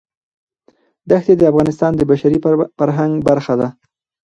دښتې 1.09 1.33
د 1.37 1.43
افغانستان 1.51 1.91
د 1.95 2.01
بشري 2.11 2.37
فرهنګ 2.77 3.13
برخه 3.27 3.53
ده. 3.61 3.67